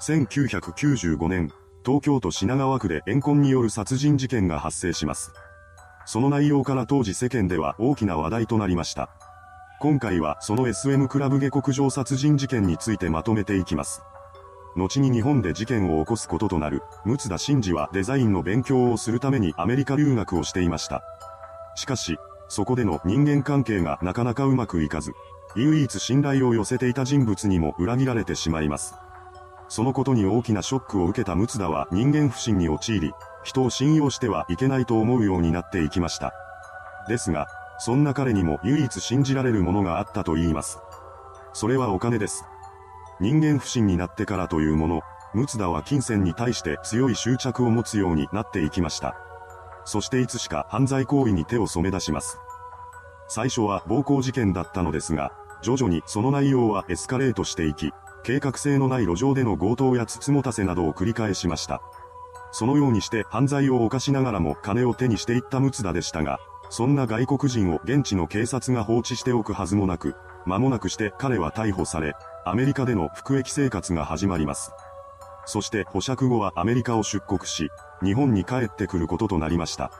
[0.00, 1.50] 1995年、
[1.84, 5.32] 東京都品川区で怨恨による殺人事件が発生します。
[6.04, 9.10] その内容から当時世間では大きな話題となりました。
[9.80, 14.02] 今回はその SM クラブ下克上殺人事件についてまとめていきます。
[14.76, 21.02] 後に日本で事件を起こすこととなる、六田真治はデザインの勉強をするためにアメリカ留学をしていました。
[21.74, 22.18] しかし、
[22.48, 25.12] そこでの人間関係がなかなかうまくいかず、
[25.56, 28.94] 唯一信頼を寄せていた人物にも裏切られてしまいます。
[29.68, 33.12] そのことに大きなショックを受けた六田は人間不信に陥り、
[33.42, 36.32] 人を信用してはいけないと思うようになっていきました。
[37.08, 37.46] ですが、
[37.78, 40.78] そんな彼にも唯一信じられるものがあったと言います。
[41.52, 42.44] それはお金です。
[43.20, 45.00] 人間不信になってからというもの、
[45.34, 49.16] 六田は金銭に対して強い執着を持つようになっていきました。
[49.84, 52.38] そしていつしか犯罪行為に手を染め出します。
[53.28, 57.92] 最初は暴行事件だったのですが、徐々にその内容はエスカレートしていき、
[58.26, 61.80] 計画性のない路上での強盗やつつもたせなどを繰り返しました。
[62.50, 74.72] そのようにして犯罪を犯しながらも金を手にしていったムツダでしたが、そんな外国人を現地の警察が放置しておくはずもなく、間もなくして彼は逮捕され、アメリカでの服役生活が始まります。
[75.44, 77.70] そして保釈後はアメリカを出国し、
[78.02, 79.92] 日本に帰ってくることとなりました。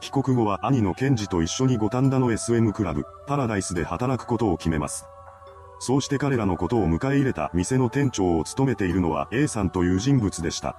[0.00, 5.06] 帰国後は兄のケンジと一緒に五反田の SM クラブ、パラダイスで働くことを決めます。
[5.80, 10.76] そうして彼らのことを迎え入れた店の店長を務めているのは A さんという人物でした。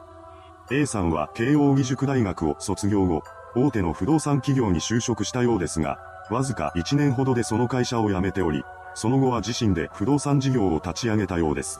[0.71, 3.23] A さんは慶応義塾大学を卒業後、
[3.55, 11.79] 大手の不動産企業に就職したようですが、わずか1年ほどでその会社を辞めており、その後は自身で不動産事業を立ち上げたようです。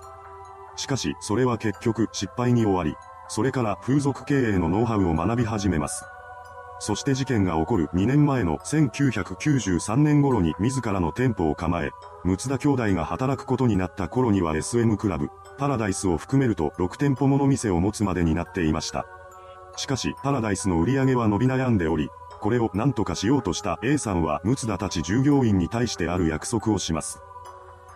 [0.76, 2.96] しかし、それは結局失敗に終わり、
[3.28, 6.06] それから風俗経営のノウハウを学び始めます。
[6.80, 11.92] そして事件が起こる2年前の1993年頃に自らの店舗を構え、
[12.24, 19.06] 六田兄弟が働くことになった頃には SM クラブ、パラダイスを含めると6店舗もの店を持つまでになっていました。
[19.76, 27.22] しかし、パラダイスの売り上げは伸び悩んでおり、これを何とかしようとした A さんは六田たち従業員に対してある約束をします。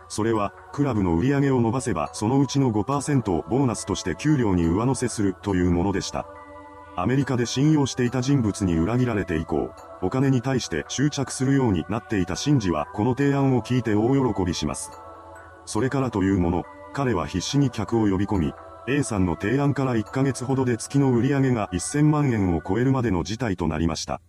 [0.10, 6.28] それは、クラブの売り上げを伸ばせばそのうちの5%をボーナスとして給料に上乗せするというものでした。
[6.96, 9.72] アメリカで信用していた人物に裏切られて以降、
[10.04, 14.92] お金に対して執着するようになっていたシンジはこの提案を聞いて大喜びします。
[15.66, 18.54] それからというもの、彼は必死に客を呼び込み、
[18.88, 24.22] A さんの提案から1ヶ月ほどで月の売り上げが1000万円を超えるまでの事態となりました。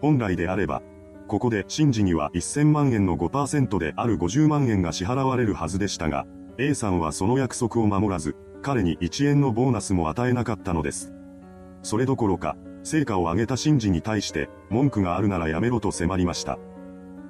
[0.00, 0.82] 本来であれば、
[1.28, 6.26] ここでシンジには1000万円の5%である50万円が支払われるはずでしたが、
[6.58, 11.12] A さんはその約束を守らず、彼に1円のボーナスも与えなかったのです。
[11.82, 16.58] それどころか、成果を上げた神事に対して、文句があるならやめろと迫りました。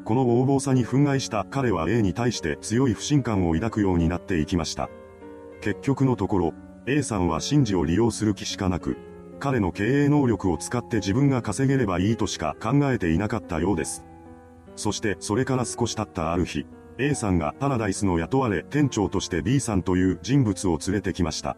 [0.05, 4.91] この横暴さに憤慨した彼は A に対して強い不信感を抱くようになっていきました。
[5.61, 6.55] 結局のところ、
[6.87, 8.97] A さんは神事を利用する気しかなく、
[9.39, 14.05] 彼の経営能力を使って自分が稼げればいいとしか考えていなかったようです。
[14.77, 16.67] そしてそれから少し経ったある日、
[16.99, 21.57] A さんがパラダイスの雇われ店長として B さんという人物を連れてきました。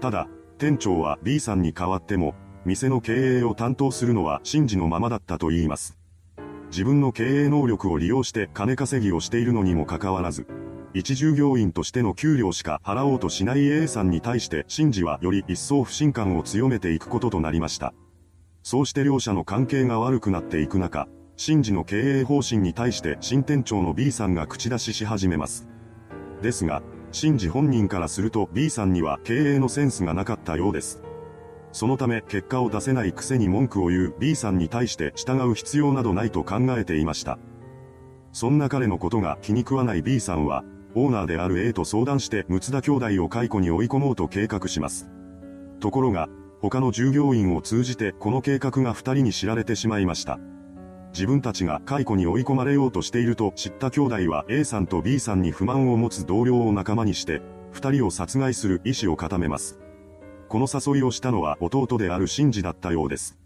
[0.00, 2.34] ただ、店長は B さんに代わっても、
[2.64, 5.98] 店の経営を担当するのは真治のままだったと言います。
[6.70, 10.46] 自分の経営能力を利用して金稼ぎをしているのにもかかわらず、
[10.94, 17.92] 一従業員としての給料しか払おうとしない A さんに対して真治はより一層不信感を強めていくこととなりました。
[18.62, 21.06] そうして両者の関係が悪くなっていく中、
[21.36, 25.68] 真治の経営方針に対して新店長の B さんが口出しし始めます。
[26.40, 26.82] ですが、
[27.16, 31.02] シンジ本人からすると B さんには経営のセンスがなかったようです。
[31.72, 37.38] そのため結果を出せないくせに文句を言う B さんに対して従う必要などないと考えていました。
[38.32, 40.62] そんな彼のことが気に食わない B さんは、
[40.94, 45.08] オーナーである A と相談して六田兄弟を解雇に追い込もうと計画します。
[45.80, 46.28] ところが、
[46.60, 50.38] 他の従業員を通じてこの計画が二人に知られてしまいました。
[51.16, 57.40] 自分たちが解雇に追い込まれようとしていると知った兄弟は A さんと B さんに不満を持つ同僚を仲間にして、
[57.72, 59.78] 二人を殺害する意思を固めます。
[60.50, 63.38] この誘いをしたのは弟である真治だったようです。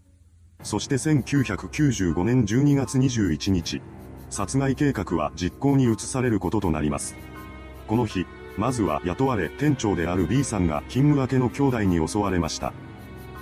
[0.63, 3.81] そして1995年12月21日、
[4.29, 7.15] 殺害計画は実行に移されることとなります。
[7.87, 8.25] この日、
[8.57, 12.73] まずは雇われ店長である B さんが勤務明けの兄弟に襲われました。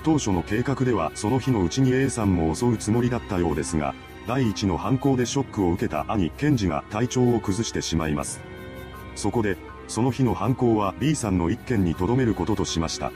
[0.04, 3.96] 当初の計画ではその日のうちに A さんも襲うつもりだったようですが、
[4.28, 8.40] 第一の犯行でショックを受けた兄、ケンジが体調を崩してしまいます。
[9.16, 9.58] そこで、
[9.88, 13.12] その日の犯行は B さんの一件に留めることとしました。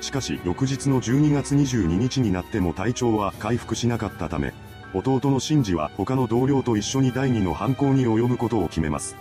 [0.00, 4.52] しかし、翌日の12月22日になっても体調は回復しなかったため、
[4.92, 9.16] 弟のシンジは他の同僚と一緒に第二の犯行に及ぶことを決めます。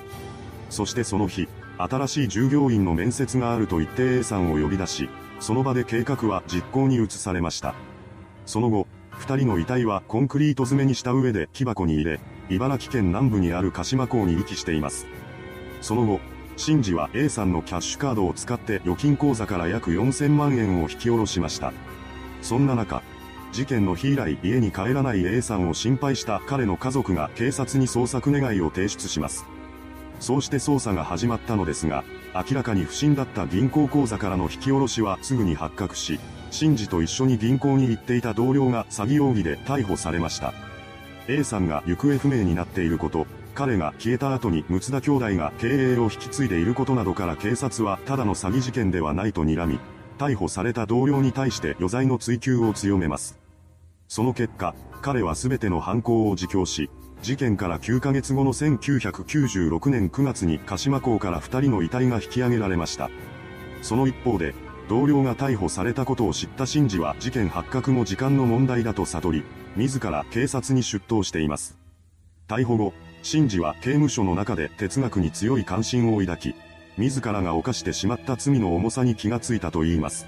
[0.70, 5.10] そしてその日、新しい従業員の面接があると言って A さんを呼び出し、
[5.40, 7.76] その場で計画は実行に移されました。
[8.46, 8.88] その後、
[9.18, 12.20] 二人の遺体はコンクリート詰めにした上で木箱に入れ、
[12.50, 15.08] 茨城県南部にある鹿島港に遺棄しています。
[15.82, 16.20] その後、
[16.58, 21.74] シンジは A さんのキャッシュカードを使って預金口座から約4000万円を引き下ろしました。
[22.42, 23.02] そんな中、
[23.52, 29.46] 事件の日以来家に帰らない A さんを心配した彼の家族が警察に捜索願いを提出します。
[30.20, 36.20] そうして捜査が始まったのですが、明らかに不審だった銀行口座からの引き下ろしはすぐに発覚し、
[36.54, 40.54] シンジと一緒に銀行に行っていた同僚が詐欺容疑で逮捕されました。
[41.28, 49.80] A さんが行方不明になっていること、彼が消えた後に六田兄弟が経営を引き継いでいることなどから警察はただの詐欺事件ではないと睨み、
[50.20, 53.40] 逮捕された同僚に対して余罪の追及を強めます。
[54.08, 56.92] その結果、彼は全ての犯行を自供し、
[57.24, 63.10] 事件から9ヶ月後の1996年9月に鹿島港から2人の遺体が引き上げられました。
[63.82, 64.54] その一方で、
[64.90, 69.44] 同僚が逮捕されたことを知った真治は事件発覚も時間の問題だと悟り、
[69.76, 71.78] 自ら警察に出頭しています。
[72.48, 76.56] 逮捕後、真治は刑務所の中で哲学に強い関心を抱き、
[76.98, 80.28] 自らが犯してしまった罪の重さに気がついたと言います。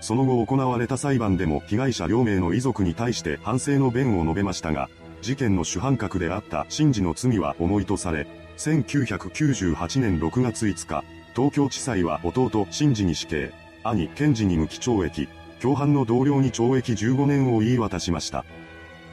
[0.00, 4.88] その後行われた裁判でも被害者両名の遺族に対して反省の弁を述べましたが、
[5.22, 8.26] 事件の主犯格であった真治の罪は重いとされ、
[8.56, 11.04] 1998年6月5日、
[11.34, 13.52] 東京地裁は弟真治に死刑、
[13.84, 15.28] 兄賢治に無期懲役、
[15.60, 18.44] 共犯の同僚に懲役15年を言い渡しました。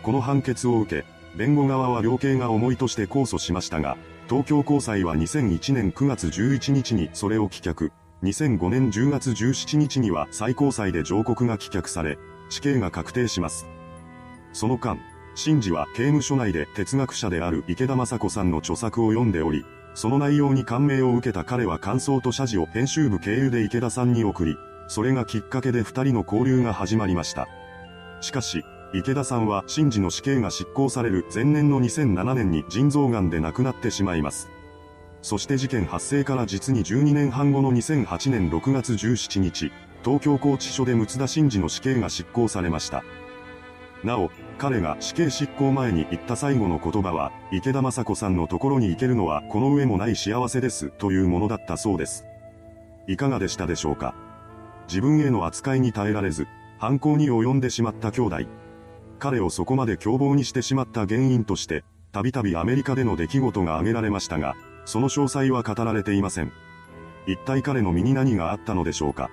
[0.02, 1.06] この判決を受け、
[1.38, 3.98] 弁護側は量刑が重いとして控訴しましたが、
[4.30, 7.92] 東京高裁は2001年9月11日にそれを棄却、
[8.24, 12.18] 2005年10月17日には最高裁で上告が棄却され、
[12.50, 13.68] 死刑が確定します。
[14.54, 14.98] その間、
[15.36, 24.58] 真治は刑務所内で哲学者である池田雅子さんの著作を読んでおり、その内容に感銘を受けた彼は感想と謝辞を編集部経由で池田さんに送り、
[24.88, 27.48] それがきっかけで二人の交流が始まりました。
[28.22, 34.50] しかし、池田さんは真治の死刑が執行される前年の2007年に腎臓癌で亡くなってしまいます。
[35.22, 39.72] そして事件発生から実に12年半後の2008年6月17日、
[40.04, 43.04] 東京拘置所で六田真治の死刑が執行されました。
[44.04, 52.26] なお、彼が死刑執行前に言った最後の言葉は、池田雅子さんのところに行けるのはこの上もない幸せですというものだったそうです。
[53.08, 54.16] いかがでしたでしょうか？
[54.88, 56.48] 自分への扱いに耐えられず、
[56.80, 58.38] 犯行に及んでしまった兄弟。
[59.20, 64.56] 彼をそこまで凶暴にしてしまった原因として、たびたびアメリカでの出来事が挙げられましたが、
[64.86, 66.52] その詳細は語られていません。
[67.28, 69.30] 一体彼の身に何があったのでしょうか？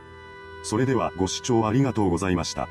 [0.63, 2.69] それではご視聴ありがとうございました。